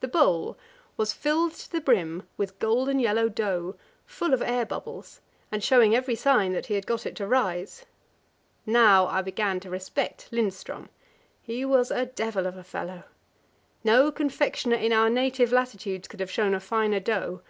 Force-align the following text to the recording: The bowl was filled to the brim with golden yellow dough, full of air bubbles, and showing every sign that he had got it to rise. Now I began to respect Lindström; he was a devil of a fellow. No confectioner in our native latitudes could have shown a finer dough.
The 0.00 0.08
bowl 0.08 0.58
was 0.96 1.12
filled 1.12 1.52
to 1.52 1.70
the 1.70 1.80
brim 1.80 2.26
with 2.36 2.58
golden 2.58 2.98
yellow 2.98 3.28
dough, 3.28 3.76
full 4.04 4.34
of 4.34 4.42
air 4.42 4.66
bubbles, 4.66 5.20
and 5.52 5.62
showing 5.62 5.94
every 5.94 6.16
sign 6.16 6.50
that 6.54 6.66
he 6.66 6.74
had 6.74 6.88
got 6.88 7.06
it 7.06 7.14
to 7.14 7.26
rise. 7.28 7.86
Now 8.66 9.06
I 9.06 9.22
began 9.22 9.60
to 9.60 9.70
respect 9.70 10.28
Lindström; 10.32 10.88
he 11.40 11.64
was 11.64 11.92
a 11.92 12.06
devil 12.06 12.48
of 12.48 12.56
a 12.56 12.64
fellow. 12.64 13.04
No 13.84 14.10
confectioner 14.10 14.74
in 14.74 14.92
our 14.92 15.08
native 15.08 15.52
latitudes 15.52 16.08
could 16.08 16.18
have 16.18 16.32
shown 16.32 16.52
a 16.52 16.58
finer 16.58 16.98
dough. 16.98 17.40